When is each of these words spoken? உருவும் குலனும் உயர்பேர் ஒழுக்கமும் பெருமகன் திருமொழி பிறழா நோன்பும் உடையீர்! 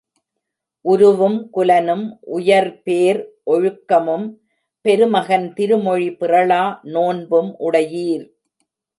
உருவும் 0.85 1.37
குலனும் 1.51 2.05
உயர்பேர் 2.35 3.19
ஒழுக்கமும் 3.45 4.25
பெருமகன் 4.85 5.47
திருமொழி 5.53 6.09
பிறழா 6.19 6.63
நோன்பும் 6.93 7.51
உடையீர்! 7.59 8.25